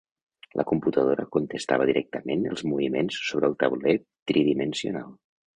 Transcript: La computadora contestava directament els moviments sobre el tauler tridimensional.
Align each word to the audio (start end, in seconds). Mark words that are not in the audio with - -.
La 0.59 0.63
computadora 0.71 1.25
contestava 1.35 1.87
directament 1.91 2.49
els 2.53 2.65
moviments 2.71 3.21
sobre 3.29 3.51
el 3.53 3.57
tauler 3.65 3.97
tridimensional. 4.33 5.17